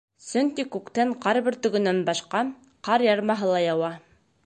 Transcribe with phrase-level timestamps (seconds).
[0.27, 2.45] —Сөнки күктән ҡар бөртөгөнән башҡа,
[2.89, 3.97] ҡар ярмаһы ла яуа.